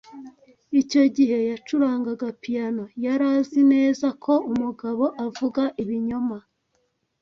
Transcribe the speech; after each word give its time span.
Icyo 0.81 1.01
gihe 1.15 1.37
yacurangaga 1.49 2.27
piyano. 2.41 2.83
Yari 3.05 3.25
azi 3.37 3.61
neza 3.73 4.07
ko 4.23 4.33
umugabo 4.51 5.03
avuga 5.25 5.63
ibinyoma. 5.83 6.37